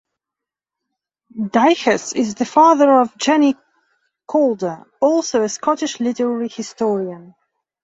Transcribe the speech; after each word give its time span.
Daiches 1.37 2.15
is 2.15 2.33
the 2.33 2.45
father 2.45 3.01
of 3.01 3.15
Jenni 3.19 3.55
Calder, 4.27 4.85
also 4.99 5.43
a 5.43 5.49
Scottish 5.49 5.99
literary 5.99 6.47
historian. 6.49 7.35